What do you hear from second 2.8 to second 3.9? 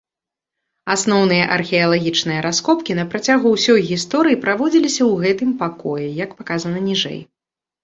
на працягу ўсёй